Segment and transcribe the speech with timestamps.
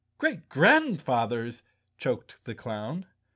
[0.17, 1.61] "Great Grandfathers!"
[1.99, 3.05] choked the clown.